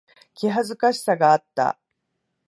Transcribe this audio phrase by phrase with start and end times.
[0.33, 1.79] 気恥ずかしさがあった。